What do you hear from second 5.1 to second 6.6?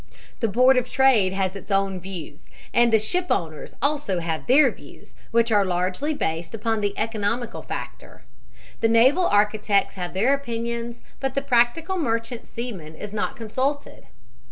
which are largely based